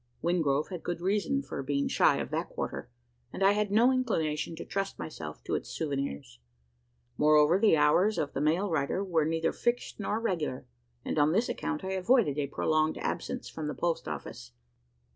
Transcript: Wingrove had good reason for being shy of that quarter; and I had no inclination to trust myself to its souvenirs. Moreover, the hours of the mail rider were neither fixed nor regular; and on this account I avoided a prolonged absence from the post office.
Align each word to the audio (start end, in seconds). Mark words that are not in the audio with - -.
Wingrove 0.23 0.69
had 0.69 0.81
good 0.81 0.99
reason 0.99 1.43
for 1.43 1.61
being 1.61 1.87
shy 1.87 2.17
of 2.17 2.31
that 2.31 2.49
quarter; 2.49 2.89
and 3.31 3.43
I 3.43 3.51
had 3.51 3.69
no 3.69 3.91
inclination 3.91 4.55
to 4.55 4.65
trust 4.65 4.97
myself 4.97 5.43
to 5.43 5.53
its 5.53 5.69
souvenirs. 5.69 6.39
Moreover, 7.19 7.59
the 7.59 7.77
hours 7.77 8.17
of 8.17 8.33
the 8.33 8.41
mail 8.41 8.67
rider 8.71 9.03
were 9.03 9.25
neither 9.25 9.53
fixed 9.53 9.99
nor 9.99 10.19
regular; 10.19 10.65
and 11.05 11.19
on 11.19 11.33
this 11.33 11.49
account 11.49 11.83
I 11.83 11.91
avoided 11.91 12.39
a 12.39 12.47
prolonged 12.47 12.97
absence 12.97 13.47
from 13.47 13.67
the 13.67 13.75
post 13.75 14.07
office. 14.07 14.53